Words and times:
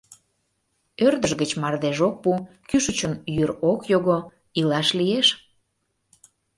«Ӧрдыж 1.05 1.31
гыч 1.41 1.51
мардеж 1.61 1.97
ок 2.07 2.15
пу, 2.23 2.31
кӱшычын 2.69 3.13
йӱр 3.35 3.51
ок 3.71 3.81
його— 3.93 4.17
илаш 4.59 4.87
лиеш. 4.99 5.27